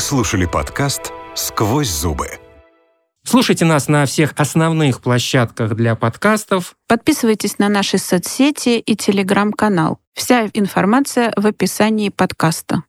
[0.00, 2.26] слушали подкаст «Сквозь зубы».
[3.24, 6.74] Слушайте нас на всех основных площадках для подкастов.
[6.88, 10.00] Подписывайтесь на наши соцсети и телеграм-канал.
[10.14, 12.82] Вся информация в описании подкаста.